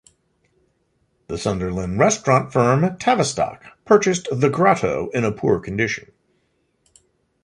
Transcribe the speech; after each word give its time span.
The 1.27 1.37
Sunderland 1.37 1.99
restaurant 1.99 2.51
firm, 2.51 2.97
Tavistock, 2.97 3.61
purchased 3.85 4.27
The 4.31 4.49
Grotto 4.49 5.09
in 5.11 5.23
a 5.23 5.31
poor 5.31 5.59
condition. 5.59 6.11